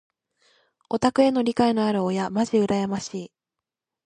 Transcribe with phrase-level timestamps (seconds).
[0.89, 3.31] オタクへの理解のある親まじ羨ましい。